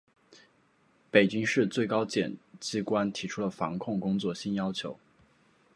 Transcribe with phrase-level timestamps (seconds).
[1.11, 4.97] 北京市、最高检机关提出了防控工作新要求